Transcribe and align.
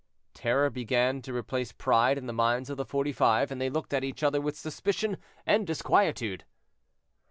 Terror 0.33 0.71
began 0.71 1.21
to 1.21 1.31
replace 1.31 1.71
pride 1.73 2.17
in 2.17 2.25
the 2.25 2.33
minds 2.33 2.71
of 2.71 2.77
the 2.77 2.85
Forty 2.85 3.13
five, 3.13 3.51
and 3.51 3.61
they 3.61 3.69
looked 3.69 3.93
at 3.93 4.03
each 4.03 4.23
other 4.23 4.41
with 4.41 4.57
suspicion 4.57 5.15
and 5.45 5.67
disquietude. 5.67 6.43